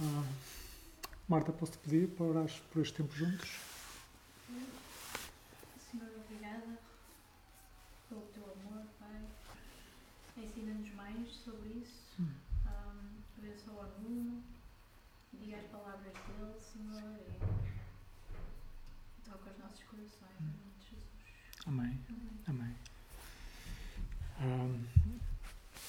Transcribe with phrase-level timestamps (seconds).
[0.00, 0.24] Ah,
[1.28, 3.60] Marta, posso-te pedir para orares por este tempo juntos?
[5.90, 6.78] Senhor, obrigada
[8.08, 9.20] pelo teu amor, Pai.
[10.36, 12.02] Ensina-nos mais sobre isso.
[12.20, 12.28] Hum.
[12.66, 14.42] Um, abençoa o Nuno.
[15.34, 17.18] Diga as palavras dele, Senhor.
[19.18, 20.40] E toca os nossos corações.
[20.40, 21.06] Em nome de Jesus.
[21.66, 22.00] Amém.
[22.08, 22.40] Amém.
[22.48, 22.76] Amém.
[24.38, 24.68] Ah,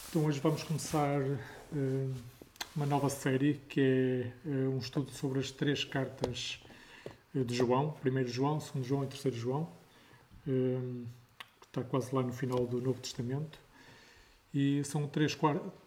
[0.09, 2.32] então hoje vamos começar ah,
[2.75, 6.59] uma nova série que é ah, um estudo sobre as três cartas
[7.35, 9.69] ah, de João, 1 João, 2 João e 3 João,
[10.47, 11.05] ah,
[11.61, 13.59] que está quase lá no final do Novo Testamento.
[14.53, 15.37] E são três,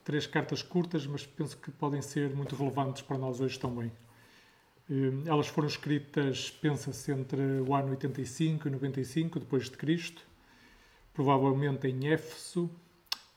[0.05, 3.93] três cartas curtas, mas penso que podem ser muito relevantes para nós hoje também.
[4.91, 10.27] Eh, Elas foram escritas, pensa-se, entre o ano 85 e 95 depois de Cristo,
[11.15, 12.69] provavelmente em Éfeso,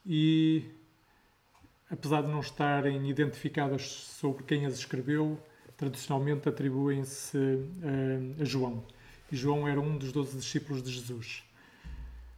[0.03, 0.65] e
[1.89, 5.39] apesar de não estarem identificadas sobre quem as escreveu,
[5.77, 8.83] tradicionalmente atribuem-se eh, a João.
[9.31, 11.43] E João era um dos doze discípulos de Jesus.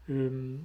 [0.09, 0.57] Eh,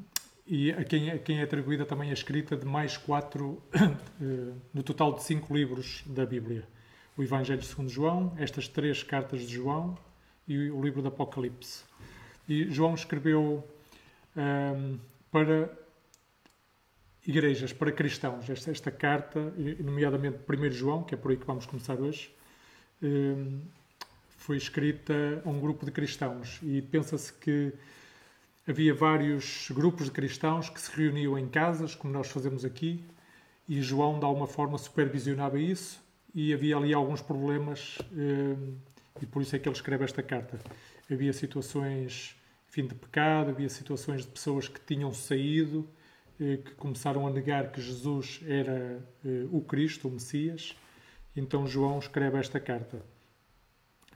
[0.49, 4.83] E a quem, a quem é atribuída também a escrita de mais quatro, eh, no
[4.83, 6.65] total de cinco livros da Bíblia
[7.17, 9.97] o Evangelho segundo João, estas três cartas de João
[10.47, 11.83] e o livro do Apocalipse.
[12.47, 13.67] E João escreveu
[14.37, 14.99] ahm,
[15.33, 15.71] para
[17.27, 21.67] igrejas, para cristãos, esta, esta carta, nomeadamente 1 João, que é por aí que vamos
[21.67, 22.31] começar hoje,
[23.03, 23.61] ahm,
[24.29, 27.73] foi escrita a um grupo de cristãos e pensa-se que
[28.67, 33.03] havia vários grupos de cristãos que se reuniam em casas, como nós fazemos aqui,
[33.69, 36.01] e João, de alguma forma, supervisionava isso
[36.33, 38.57] e havia ali alguns problemas eh,
[39.21, 40.61] e por isso é que ele escreve esta carta.
[41.11, 42.37] Havia situações,
[42.69, 45.89] enfim, de pecado, havia situações de pessoas que tinham saído,
[46.39, 50.77] que começaram a negar que Jesus era eh, o Cristo, o Messias.
[51.35, 53.03] Então João escreve esta carta.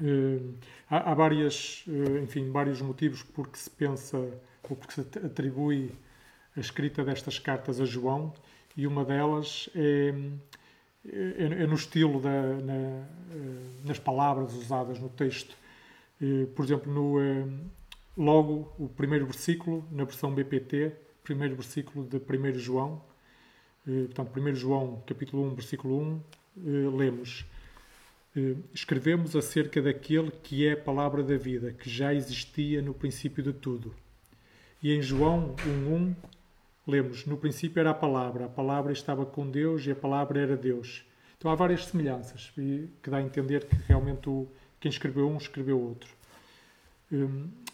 [0.03, 0.41] Eh,
[0.89, 4.19] há, várias, eh, enfim, vários motivos porque se pensa
[4.69, 5.93] ou porque se atribui
[6.57, 8.35] a escrita destas cartas a João
[8.77, 10.15] e uma delas é
[11.07, 13.07] é, é no estilo, da, na, eh,
[13.85, 15.57] nas palavras usadas no texto.
[16.21, 17.47] Eh, Por exemplo, no, eh,
[18.17, 20.93] logo o primeiro versículo, na versão BPT,
[21.31, 23.01] primeiro versículo de 1 João,
[23.87, 26.21] eh, portanto, 1 João, capítulo 1, versículo 1,
[26.57, 26.61] eh,
[26.97, 27.47] lemos:
[28.37, 33.45] eh, Escrevemos acerca daquele que é a palavra da vida, que já existia no princípio
[33.45, 33.95] de tudo.
[34.83, 36.17] E em João 1.1
[36.85, 40.57] lemos, no princípio era a palavra, a palavra estava com Deus e a palavra era
[40.57, 41.05] Deus.
[41.39, 44.49] Então há várias semelhanças que dá a entender que realmente o,
[44.81, 46.11] quem escreveu um escreveu outro.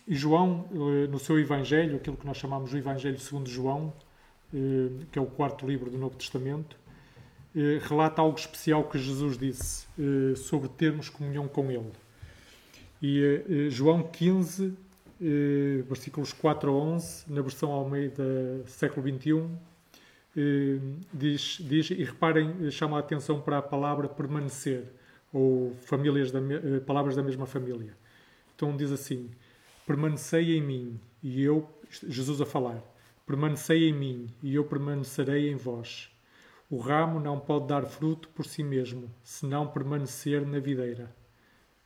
[0.06, 3.92] E João, eh, no seu Evangelho, aquilo que nós chamamos de Evangelho segundo João,
[4.54, 6.76] eh, que é o quarto livro do Novo Testamento,
[7.54, 9.86] eh, relata algo especial que Jesus disse
[10.36, 11.90] sobre termos comunhão com Ele.
[13.02, 14.76] E João 15,
[15.20, 18.22] eh, versículos 4 a 11, na versão Almeida
[18.66, 19.48] século XXI,
[20.36, 20.78] eh,
[21.12, 24.84] diz, diz, e reparem, chama a atenção para a palavra permanecer,
[25.32, 26.40] ou famílias da,
[26.86, 27.94] palavras da mesma família.
[28.54, 29.30] Então diz assim:
[29.86, 32.82] Permanecei em mim, e eu, Jesus a falar,
[33.24, 36.10] permanecei em mim, e eu permanecerei em vós.
[36.68, 41.14] O ramo não pode dar fruto por si mesmo, se não permanecer na videira.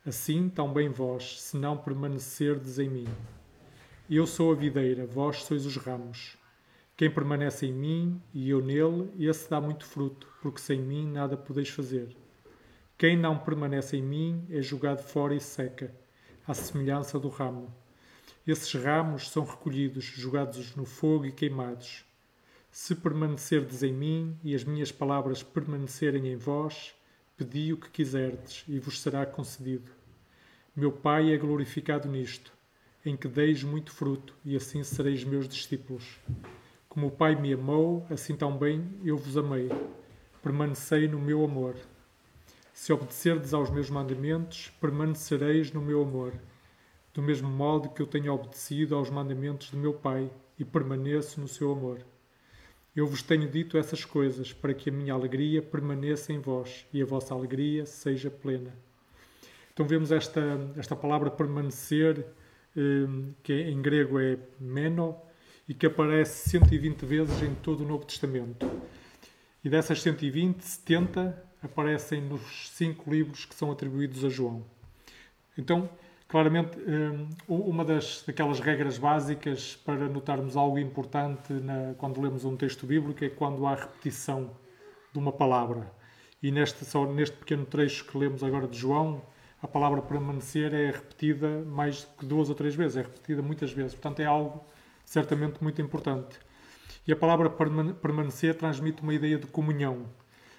[0.03, 3.07] Assim também vós, se não permanecerdes em mim.
[4.09, 6.35] Eu sou a videira, vós sois os ramos.
[6.97, 11.37] Quem permanece em mim e eu nele, esse dá muito fruto, porque sem mim nada
[11.37, 12.17] podeis fazer.
[12.97, 15.95] Quem não permanece em mim é jogado fora e seca,
[16.47, 17.71] à semelhança do ramo.
[18.45, 22.03] Esses ramos são recolhidos, jogados no fogo e queimados.
[22.71, 26.95] Se permanecerdes em mim e as minhas palavras permanecerem em vós,
[27.37, 29.91] pedi o que quiserdes e vos será concedido.
[30.75, 32.51] Meu Pai é glorificado nisto,
[33.05, 36.17] em que deis muito fruto, e assim sereis meus discípulos.
[36.89, 39.69] Como o Pai me amou, assim também eu vos amei.
[40.41, 41.75] Permanecei no meu amor.
[42.73, 46.33] Se obedecerdes aos meus mandamentos, permanecereis no meu amor,
[47.13, 51.47] do mesmo modo que eu tenho obedecido aos mandamentos do meu Pai e permaneço no
[51.47, 51.99] seu amor.
[52.95, 57.01] Eu vos tenho dito essas coisas para que a minha alegria permaneça em vós e
[57.01, 58.73] a vossa alegria seja plena.
[59.73, 60.41] Então vemos esta,
[60.77, 62.25] esta palavra permanecer,
[62.75, 65.15] eh, que em grego é meno,
[65.67, 68.69] e que aparece 120 vezes em todo o Novo Testamento.
[69.63, 74.65] E dessas 120, 70 aparecem nos cinco livros que são atribuídos a João.
[75.57, 75.89] Então,
[76.31, 82.55] claramente, hum, uma das daquelas regras básicas para notarmos algo importante na, quando lemos um
[82.55, 84.49] texto bíblico é quando há repetição
[85.11, 85.91] de uma palavra.
[86.41, 89.21] E neste, só neste pequeno trecho que lemos agora de João,
[89.61, 93.93] a palavra permanecer é repetida mais que duas ou três vezes, é repetida muitas vezes.
[93.93, 94.63] Portanto, é algo
[95.03, 96.39] certamente muito importante.
[97.05, 100.05] E a palavra permanecer transmite uma ideia de comunhão.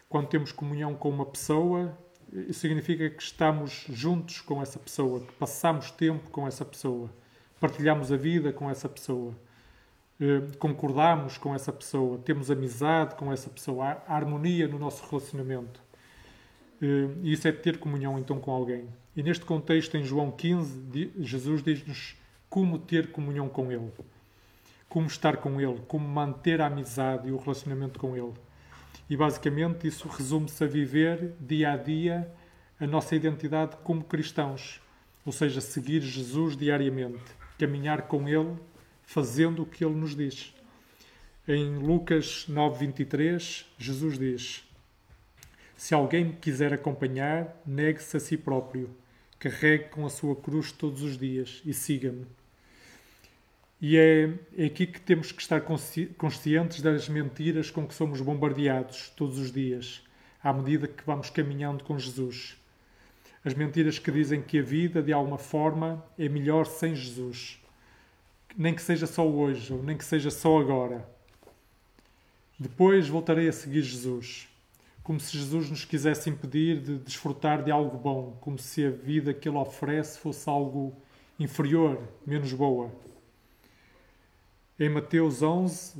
[0.06, 1.96] Quando temos comunhão com uma pessoa,
[2.52, 7.10] significa que estamos juntos com essa pessoa, que passamos tempo com essa pessoa,
[7.60, 9.34] partilhamos a vida com essa pessoa,
[10.20, 15.80] eh, concordamos com essa pessoa, temos amizade com essa pessoa, há harmonia no nosso relacionamento.
[16.80, 18.88] Eh, e isso é ter comunhão então com alguém.
[19.14, 22.16] E neste contexto, em João 15, Jesus diz-nos
[22.48, 23.90] como ter comunhão com Ele,
[24.88, 28.32] como estar com Ele, como manter a amizade e o relacionamento com Ele.
[29.08, 32.32] E basicamente isso resume-se a viver dia a dia
[32.80, 34.80] a nossa identidade como cristãos,
[35.24, 37.22] ou seja, seguir Jesus diariamente,
[37.58, 38.56] caminhar com Ele,
[39.02, 40.54] fazendo o que Ele nos diz.
[41.46, 44.64] Em Lucas 9:23, Jesus diz:
[45.82, 48.88] se alguém me quiser acompanhar, negue-se a si próprio,
[49.36, 52.24] carregue com a sua cruz todos os dias e siga-me.
[53.82, 59.10] E é, é aqui que temos que estar conscientes das mentiras com que somos bombardeados
[59.16, 60.04] todos os dias,
[60.40, 62.56] à medida que vamos caminhando com Jesus.
[63.44, 67.60] As mentiras que dizem que a vida, de alguma forma, é melhor sem Jesus.
[68.56, 71.04] Nem que seja só hoje, ou nem que seja só agora.
[72.56, 74.48] Depois voltarei a seguir Jesus
[75.02, 79.34] como se Jesus nos quisesse impedir de desfrutar de algo bom, como se a vida
[79.34, 80.94] que Ele oferece fosse algo
[81.40, 82.92] inferior, menos boa.
[84.82, 85.92] Em Mateus 11,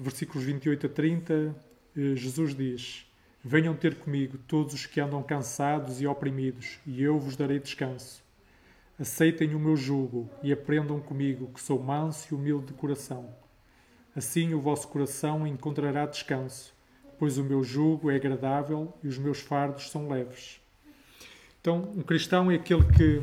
[0.00, 1.54] versículos 28 a 30,
[1.96, 3.06] eh, Jesus diz:
[3.40, 8.20] Venham ter comigo todos os que andam cansados e oprimidos, e eu vos darei descanso.
[8.98, 13.32] Aceitem o meu jugo e aprendam comigo, que sou manso e humilde de coração.
[14.16, 16.74] Assim o vosso coração encontrará descanso
[17.20, 20.60] pois o meu jugo é agradável e os meus fardos são leves.
[21.60, 23.22] Então, um cristão é aquele que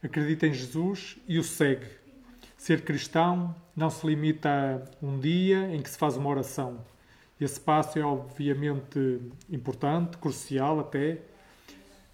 [0.00, 1.97] acredita em Jesus e o segue.
[2.58, 6.84] Ser cristão não se limita a um dia em que se faz uma oração.
[7.40, 11.18] Esse passo é obviamente importante, crucial até.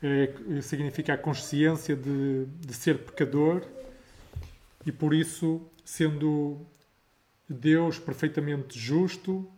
[0.02, 3.62] É, significa a consciência de, de ser pecador
[4.84, 6.60] e por isso, sendo
[7.48, 9.50] Deus perfeitamente justo,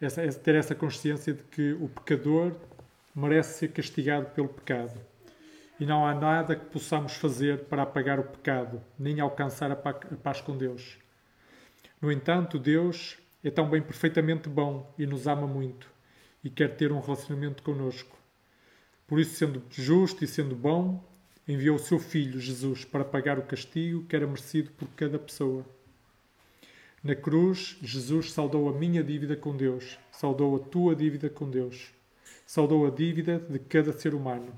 [0.00, 2.54] essa, ter essa consciência de que o pecador
[3.14, 4.98] merece ser castigado pelo pecado.
[5.80, 10.42] E não há nada que possamos fazer para apagar o pecado, nem alcançar a paz
[10.42, 10.98] com Deus.
[12.02, 15.90] No entanto, Deus é também perfeitamente bom e nos ama muito
[16.44, 18.14] e quer ter um relacionamento conosco.
[19.06, 21.02] Por isso, sendo justo e sendo bom,
[21.48, 25.64] enviou o seu Filho, Jesus, para pagar o castigo que era merecido por cada pessoa.
[27.02, 31.90] Na cruz, Jesus saldou a minha dívida com Deus, saldou a tua dívida com Deus,
[32.46, 34.52] saldou a dívida de cada ser humano.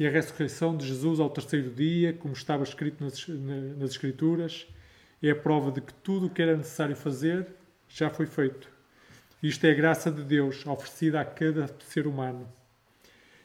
[0.00, 3.28] E a ressurreição de Jesus ao terceiro dia, como estava escrito nas,
[3.76, 4.66] nas Escrituras,
[5.22, 7.46] é a prova de que tudo o que era necessário fazer
[7.86, 8.66] já foi feito.
[9.42, 12.50] Isto é a graça de Deus oferecida a cada ser humano.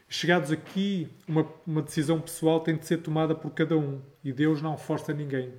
[0.08, 4.62] Chegados aqui, uma, uma decisão pessoal tem de ser tomada por cada um e Deus
[4.62, 5.52] não força ninguém.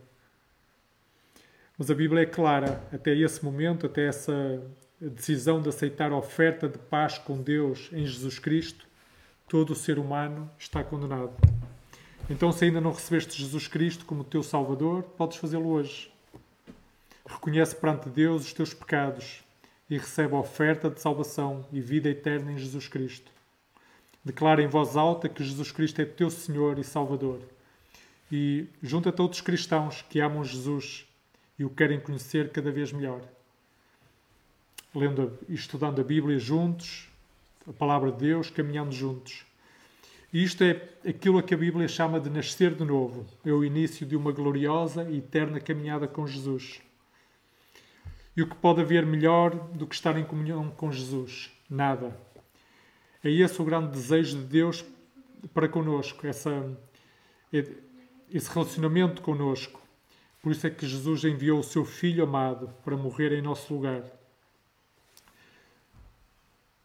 [1.78, 4.64] Mas a Bíblia é clara, até esse momento, até essa
[5.00, 8.87] decisão de aceitar a oferta de paz com Deus em Jesus Cristo,
[9.48, 11.32] todo o ser humano está condenado.
[12.30, 16.12] Então, se ainda não recebeste Jesus Cristo como teu Salvador, podes fazê-lo hoje.
[17.26, 19.42] Reconhece perante Deus os teus pecados
[19.90, 23.32] e recebe a oferta de salvação e vida eterna em Jesus Cristo.
[24.24, 27.40] Declara em voz alta que Jesus Cristo é teu Senhor e Salvador.
[28.30, 31.08] E junta-te a outros cristãos que amam Jesus
[31.58, 33.22] e o querem conhecer cada vez melhor.
[34.94, 37.08] Lendo e estudando a Bíblia juntos,
[37.68, 39.46] a palavra de Deus, caminhando juntos.
[40.32, 43.26] E isto é aquilo a que a Bíblia chama de nascer de novo.
[43.46, 46.82] É o início de uma gloriosa e eterna caminhada com Jesus.
[48.36, 51.50] E o que pode haver melhor do que estar em comunhão com Jesus?
[51.70, 52.18] Nada.
[53.24, 54.86] É esse o grande desejo de Deus
[55.54, 56.78] para conosco, essa,
[57.52, 59.82] esse relacionamento conosco.
[60.42, 64.04] Por isso é que Jesus enviou o seu Filho amado para morrer em nosso lugar.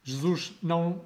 [0.03, 1.01] Jesus não,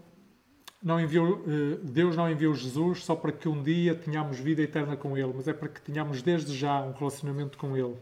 [0.82, 4.98] não enviou, eh, Deus não enviou Jesus só para que um dia tenhamos vida eterna
[4.98, 7.96] com Ele, mas é para que tenhamos desde já um relacionamento com Ele.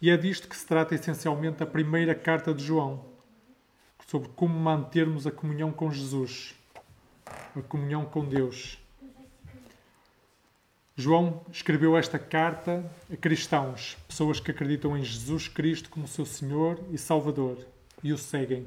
[0.00, 3.04] E é disto que se trata essencialmente a primeira carta de João,
[4.06, 6.54] sobre como mantermos a comunhão com Jesus,
[7.54, 8.78] a comunhão com Deus.
[10.96, 16.78] João escreveu esta carta a cristãos, pessoas que acreditam em Jesus Cristo como seu Senhor
[16.90, 17.58] e Salvador
[18.02, 18.66] e o seguem.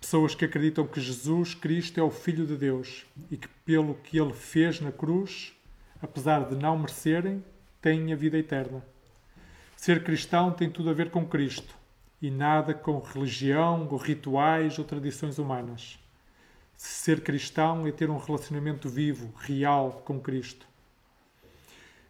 [0.00, 4.18] Pessoas que acreditam que Jesus Cristo é o Filho de Deus e que, pelo que
[4.18, 5.52] ele fez na cruz,
[6.00, 7.44] apesar de não merecerem,
[7.80, 8.84] têm a vida eterna.
[9.76, 11.74] Ser cristão tem tudo a ver com Cristo
[12.20, 15.98] e nada com religião, ou rituais ou tradições humanas.
[16.76, 20.66] Ser cristão é ter um relacionamento vivo, real com Cristo.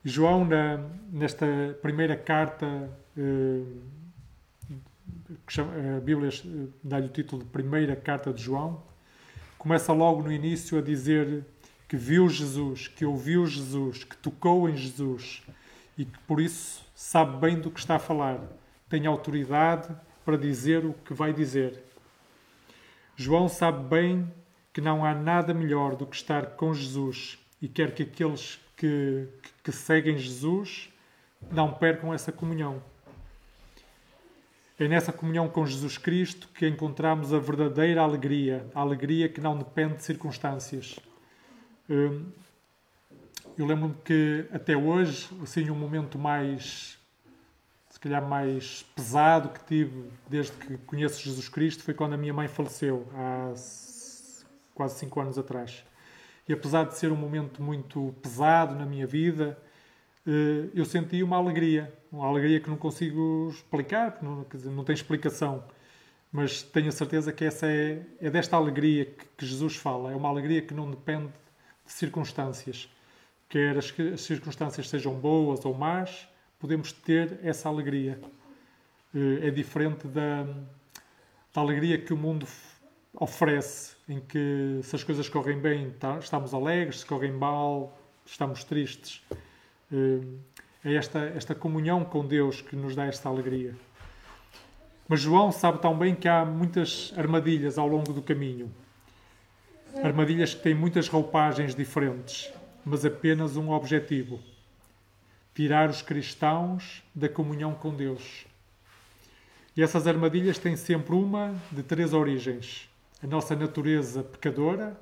[0.05, 0.79] João, na,
[1.11, 1.47] nesta
[1.83, 3.63] primeira carta, eh,
[5.47, 8.83] que chama, a Bíblia eh, dá-lhe o título de Primeira Carta de João,
[9.59, 11.45] começa logo no início a dizer
[11.89, 15.43] que viu Jesus, que ouviu Jesus, que tocou em Jesus
[15.97, 18.41] e que por isso sabe bem do que está a falar,
[18.89, 19.89] tem autoridade
[20.25, 21.83] para dizer o que vai dizer.
[23.17, 24.33] João sabe bem
[24.73, 29.27] que não há nada melhor do que estar com Jesus e quer que aqueles que,
[29.65, 30.89] que seguem Jesus
[31.51, 32.83] não percam essa comunhão.
[34.81, 39.59] É nessa comunhão com Jesus Cristo que encontramos a verdadeira alegria, a alegria que não
[39.59, 41.01] depende de circunstâncias.
[41.91, 42.27] Hum,
[43.59, 46.97] eu lembro-me que até hoje, assim, um momento mais,
[47.91, 52.33] se calhar mais pesado que tive desde que conheço Jesus Cristo foi quando a minha
[52.33, 53.53] mãe faleceu, há
[54.77, 55.85] quase cinco anos atrás.
[56.49, 59.59] E apesar de ser um momento muito pesado na minha vida,
[60.75, 65.65] eu senti uma alegria, uma alegria que não consigo explicar, não, dizer, não tem explicação,
[66.31, 70.17] mas tenho a certeza que essa é, é desta alegria que, que, Jesus fala, é
[70.17, 71.29] uma alegria que não depende
[71.87, 72.89] de circunstâncias,
[73.49, 78.21] quer as, as circunstâncias sejam boas ou más, podemos ter essa alegria.
[79.15, 80.45] Eh, é diferente da,
[81.55, 82.47] da alegria que o mundo
[83.15, 88.63] oferece, em que se as coisas correm bem tá, estamos alegres, se correm mal estamos
[88.65, 89.23] tristes.
[89.91, 93.75] É esta, esta comunhão com Deus que nos dá esta alegria.
[95.09, 98.71] Mas João sabe tão bem que há muitas armadilhas ao longo do caminho.
[100.03, 102.53] Armadilhas que têm muitas roupagens diferentes,
[102.85, 104.39] mas apenas um objetivo:
[105.55, 108.45] tirar os cristãos da comunhão com Deus.
[109.75, 112.87] E essas armadilhas têm sempre uma de três origens:
[113.23, 115.01] a nossa natureza pecadora,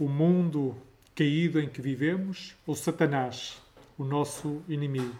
[0.00, 0.74] o mundo
[1.14, 3.60] caído em que vivemos ou Satanás,
[3.98, 5.14] o nosso inimigo.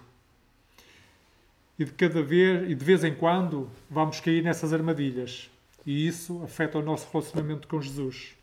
[1.78, 5.50] E de cada vez e de vez em quando vamos cair nessas armadilhas,
[5.84, 8.34] e isso afeta o nosso relacionamento com Jesus.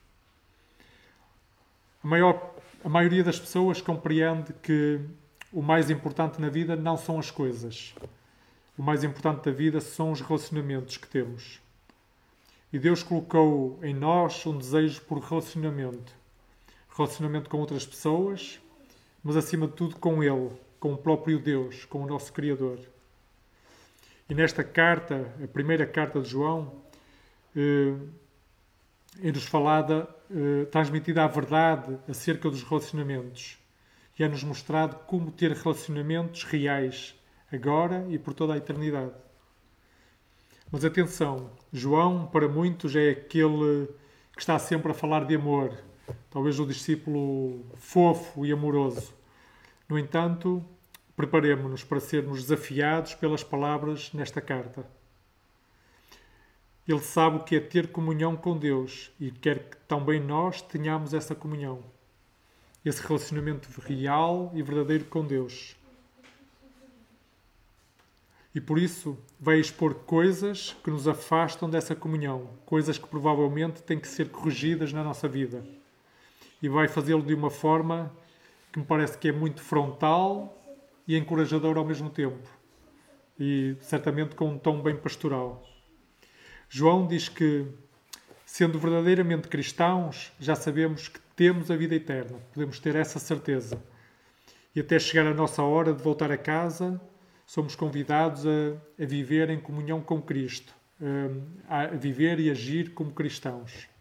[2.03, 4.99] A, maior, a maioria das pessoas compreende que
[5.51, 7.93] o mais importante na vida não são as coisas.
[8.77, 11.59] O mais importante da vida são os relacionamentos que temos.
[12.71, 16.11] E Deus colocou em nós um desejo por relacionamento.
[16.89, 18.59] Relacionamento com outras pessoas,
[19.23, 22.79] mas acima de tudo com Ele, com o próprio Deus, com o nosso Criador.
[24.29, 26.81] E nesta carta, a primeira carta de João,
[27.55, 27.95] eh,
[29.21, 33.57] é-nos falada, eh, transmitida a verdade acerca dos relacionamentos.
[34.17, 37.15] E é-nos mostrado como ter relacionamentos reais,
[37.51, 39.13] agora e por toda a eternidade.
[40.71, 43.87] Mas atenção, João, para muitos, é aquele
[44.35, 45.71] que está sempre a falar de amor,
[46.29, 49.13] talvez o discípulo fofo e amoroso.
[49.87, 50.63] No entanto,
[51.15, 54.85] preparemos-nos para sermos desafiados pelas palavras nesta carta.
[56.87, 61.13] Ele sabe o que é ter comunhão com Deus e quer que também nós tenhamos
[61.13, 61.83] essa comunhão,
[62.83, 65.77] esse relacionamento real e verdadeiro com Deus.
[68.53, 73.99] E por isso vai expor coisas que nos afastam dessa comunhão, coisas que provavelmente têm
[73.99, 75.65] que ser corrigidas na nossa vida.
[76.63, 78.09] E vai fazê-lo de uma forma
[78.71, 80.57] que me parece que é muito frontal
[81.05, 82.49] e encorajador ao mesmo tempo.
[83.37, 85.61] E certamente com um tom bem pastoral.
[86.69, 87.67] João diz que,
[88.45, 93.83] sendo verdadeiramente cristãos, já sabemos que temos a vida eterna, podemos ter essa certeza.
[94.73, 96.99] E até chegar a nossa hora de voltar a casa,
[97.45, 100.73] somos convidados a, a viver em comunhão com Cristo,
[101.67, 103.91] a, a viver e agir como cristãos.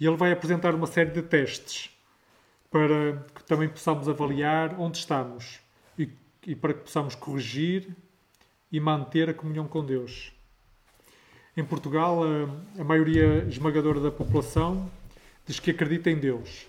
[0.00, 1.90] E ele vai apresentar uma série de testes
[2.70, 5.60] para que também possamos avaliar onde estamos
[5.98, 6.08] e,
[6.46, 7.88] e para que possamos corrigir
[8.70, 10.32] e manter a comunhão com Deus.
[11.56, 14.88] Em Portugal, a, a maioria esmagadora da população
[15.46, 16.66] diz que acredita em Deus,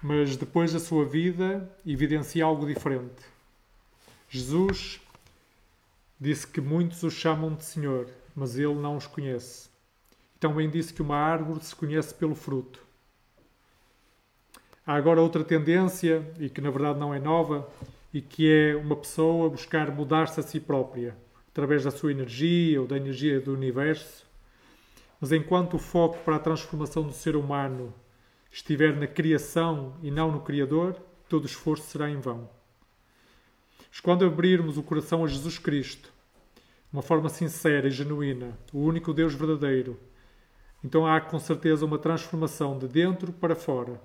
[0.00, 3.22] mas depois da sua vida evidencia algo diferente.
[4.28, 5.00] Jesus
[6.20, 9.71] disse que muitos o chamam de Senhor, mas ele não os conhece.
[10.42, 12.84] Também disse que uma árvore se conhece pelo fruto.
[14.84, 17.70] Há agora outra tendência, e que na verdade não é nova,
[18.12, 22.88] e que é uma pessoa buscar mudar-se a si própria, através da sua energia ou
[22.88, 24.26] da energia do universo.
[25.20, 27.94] Mas enquanto o foco para a transformação do ser humano
[28.50, 30.96] estiver na criação e não no Criador,
[31.28, 32.50] todo esforço será em vão.
[33.88, 36.12] Mas quando abrirmos o coração a Jesus Cristo,
[36.56, 39.96] de uma forma sincera e genuína, o único Deus verdadeiro,
[40.84, 44.00] então há com certeza uma transformação de dentro para fora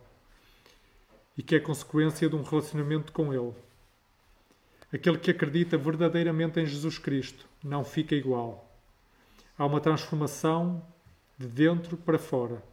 [1.38, 3.54] e que é consequência de um relacionamento com Ele.
[4.92, 8.72] Aquele que acredita verdadeiramente em Jesus Cristo não fica igual.
[9.58, 10.82] Há uma transformação
[11.38, 12.64] de dentro para fora.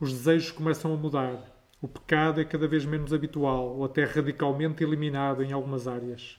[0.00, 1.42] Os desejos começam a mudar.
[1.82, 6.38] O pecado é cada vez menos habitual ou até radicalmente eliminado em algumas áreas.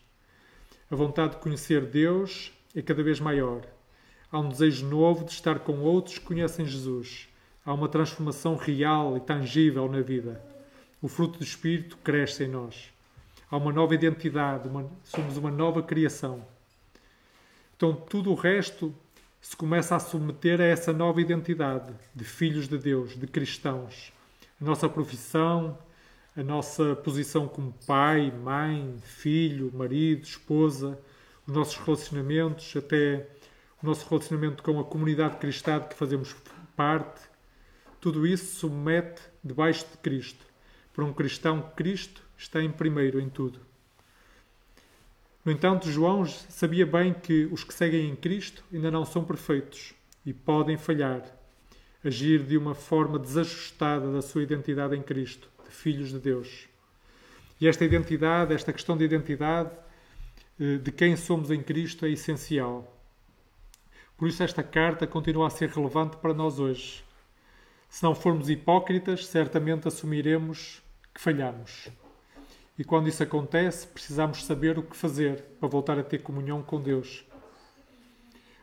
[0.90, 3.62] A vontade de conhecer Deus é cada vez maior.
[4.32, 7.28] Há um desejo novo de estar com outros que conhecem Jesus.
[7.66, 10.40] Há uma transformação real e tangível na vida.
[11.02, 12.92] O fruto do Espírito cresce em nós.
[13.50, 16.46] Há uma nova identidade, uma, somos uma nova criação.
[17.76, 18.94] Então, tudo o resto
[19.42, 24.14] se começa a submeter a essa nova identidade de filhos de Deus, de cristãos.
[24.62, 25.76] A nossa profissão,
[26.38, 31.00] a nossa posição como pai, mãe, filho, marido, esposa,
[31.48, 33.26] os nossos relacionamentos, até
[33.82, 36.36] nosso relacionamento com a comunidade cristã de que fazemos
[36.76, 37.22] parte,
[38.00, 40.46] tudo isso submete debaixo de Cristo.
[40.94, 43.60] Para um cristão, Cristo está em primeiro em tudo.
[45.44, 49.94] No entanto, João sabia bem que os que seguem em Cristo ainda não são perfeitos
[50.26, 51.24] e podem falhar,
[52.04, 56.68] agir de uma forma desajustada da sua identidade em Cristo, de filhos de Deus.
[57.60, 59.72] E esta identidade, esta questão de identidade,
[60.60, 62.99] eh, de quem somos em Cristo, é essencial.
[64.20, 67.02] Por isso, esta carta continua a ser relevante para nós hoje.
[67.88, 70.82] Se não formos hipócritas, certamente assumiremos
[71.14, 71.88] que falhamos.
[72.78, 76.82] E quando isso acontece, precisamos saber o que fazer para voltar a ter comunhão com
[76.82, 77.24] Deus.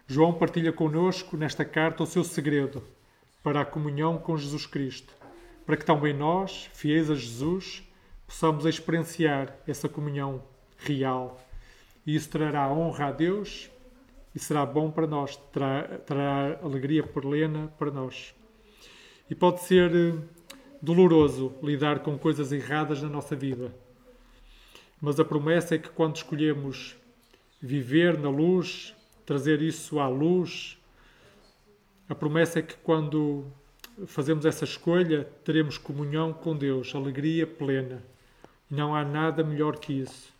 [0.07, 2.85] João partilha conosco nesta carta o seu segredo
[3.43, 5.15] para a comunhão com Jesus Cristo,
[5.65, 7.83] para que também nós, fiéis a Jesus,
[8.27, 10.43] possamos experienciar essa comunhão
[10.77, 11.41] real.
[12.07, 13.71] E isso trará honra a Deus
[14.37, 18.35] e será bom para nós, trará, trará alegria plena para nós.
[19.31, 20.13] E pode ser eh,
[20.83, 23.75] doloroso lidar com coisas erradas na nossa vida,
[25.01, 26.99] mas a promessa é que quando escolhemos
[27.63, 28.95] viver na luz,
[29.25, 30.79] trazer isso à luz,
[32.07, 33.47] a promessa é que quando
[34.07, 38.05] fazemos essa escolha, teremos comunhão com Deus, alegria plena.
[38.71, 40.31] Não há nada melhor que isso.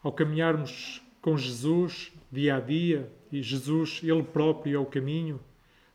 [0.00, 5.40] Ao caminharmos com Jesus, dia a dia, e Jesus, Ele próprio, é o caminho,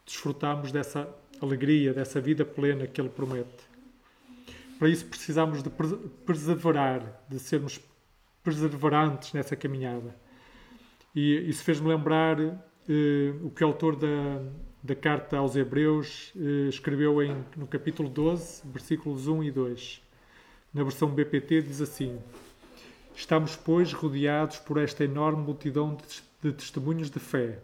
[0.05, 1.07] desfrutamos dessa
[1.41, 3.63] alegria, dessa vida plena que Ele promete.
[4.77, 5.69] Para isso precisamos de
[6.25, 7.79] perseverar, de sermos
[8.43, 10.15] perseverantes nessa caminhada.
[11.15, 14.41] E isso fez-me lembrar eh, o que o autor da,
[14.83, 20.01] da carta aos Hebreus eh, escreveu em, no capítulo 12, versículos 1 e 2.
[20.73, 22.19] Na versão BPT diz assim:
[23.15, 25.97] Estamos, pois, rodeados por esta enorme multidão
[26.43, 27.59] de testemunhos de fé.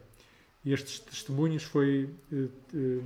[0.63, 2.99] E estes testemunhos foi eh, eh,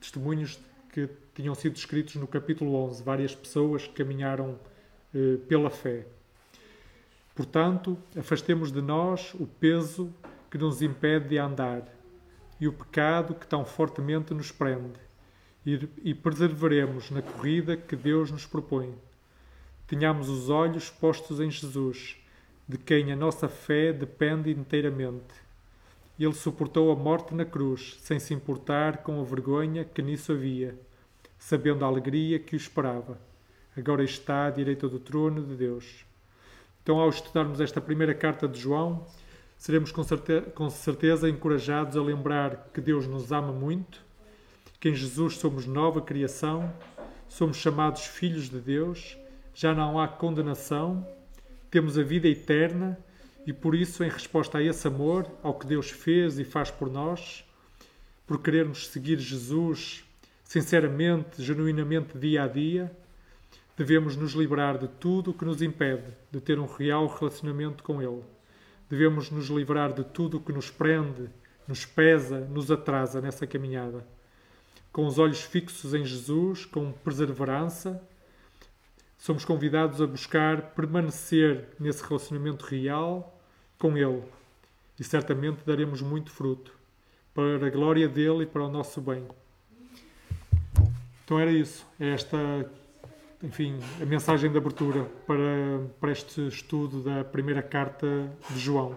[0.00, 0.60] testemunhos
[0.92, 4.58] que tinham sido escritos no capítulo 11, várias pessoas que caminharam
[5.12, 6.06] eh, pela fé.
[7.34, 10.12] Portanto, afastemos de nós o peso
[10.50, 11.82] que nos impede de andar
[12.60, 15.00] e o pecado que tão fortemente nos prende,
[15.66, 18.94] e, e perseveremos na corrida que Deus nos propõe.
[19.86, 22.16] Tenhamos os olhos postos em Jesus
[22.68, 25.34] de quem a nossa fé depende inteiramente.
[26.18, 30.78] Ele suportou a morte na cruz, sem se importar com a vergonha que nisso havia,
[31.38, 33.18] sabendo a alegria que o esperava.
[33.76, 36.04] Agora está à direita do trono de Deus.
[36.82, 39.06] Então, ao estudarmos esta primeira carta de João,
[39.58, 40.02] seremos com
[40.54, 44.02] com certeza encorajados a lembrar que Deus nos ama muito,
[44.80, 46.72] que em Jesus somos nova criação,
[47.28, 49.16] somos chamados filhos de Deus,
[49.54, 51.06] já não há condenação
[51.72, 52.98] temos a vida eterna
[53.46, 56.90] e por isso, em resposta a esse amor, ao que Deus fez e faz por
[56.90, 57.44] nós,
[58.26, 60.04] por querermos seguir Jesus
[60.44, 62.94] sinceramente, genuinamente, dia a dia,
[63.74, 68.02] devemos nos livrar de tudo o que nos impede de ter um real relacionamento com
[68.02, 68.22] Ele.
[68.90, 71.30] Devemos nos livrar de tudo o que nos prende,
[71.66, 74.06] nos pesa, nos atrasa nessa caminhada.
[74.92, 78.06] Com os olhos fixos em Jesus, com perseverança,
[79.22, 83.40] somos convidados a buscar permanecer nesse relacionamento real
[83.78, 84.20] com Ele.
[84.98, 86.74] E certamente daremos muito fruto
[87.32, 89.24] para a glória dele e para o nosso bem.
[91.24, 91.86] Então era isso.
[92.00, 92.36] É esta,
[93.40, 98.96] enfim, a mensagem de abertura para, para este estudo da primeira carta de João.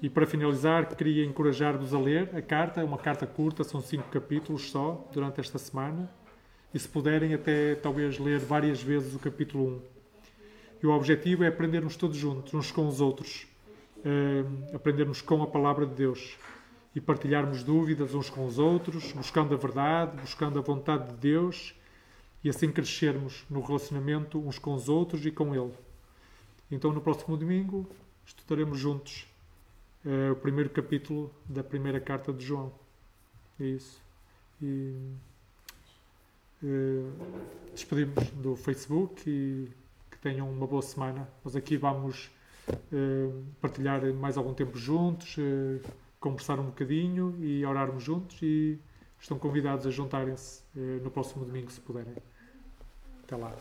[0.00, 4.08] E para finalizar, queria encorajar-vos a ler a carta, é uma carta curta, são cinco
[4.08, 6.10] capítulos só, durante esta semana.
[6.74, 9.94] E se puderem, até talvez ler várias vezes o capítulo 1.
[10.82, 13.46] E o objetivo é aprendermos todos juntos, uns com os outros,
[13.98, 16.36] uh, aprendermos com a palavra de Deus
[16.92, 21.76] e partilharmos dúvidas uns com os outros, buscando a verdade, buscando a vontade de Deus
[22.42, 25.72] e assim crescermos no relacionamento uns com os outros e com Ele.
[26.72, 27.88] Então, no próximo domingo,
[28.26, 29.28] estudaremos juntos
[30.04, 32.72] uh, o primeiro capítulo da primeira carta de João.
[33.60, 34.02] É isso.
[34.60, 34.96] E
[37.72, 39.68] despedimos do Facebook e
[40.10, 41.28] que tenham uma boa semana.
[41.44, 42.30] Nós aqui vamos
[42.68, 45.36] uh, partilhar mais algum tempo juntos,
[46.18, 48.78] conversar um bocadinho e orarmos juntos e
[49.20, 50.62] estão convidados a juntarem-se
[51.02, 52.14] no próximo domingo se puderem.
[53.22, 53.54] Até lá.